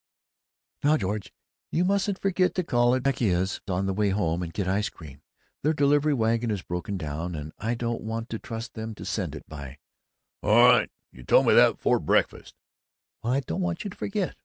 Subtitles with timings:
[0.83, 1.31] "Now, George,
[1.71, 4.71] you mustn't forget to call in at Vecchia's on the way home and get the
[4.71, 5.21] ice cream.
[5.61, 9.35] Their delivery wagon is broken down, and I don't want to trust them to send
[9.35, 9.77] it by"
[10.41, 10.89] "All right!
[11.11, 12.55] You told me that before breakfast!"
[13.21, 14.35] "Well, I don't want you to forget.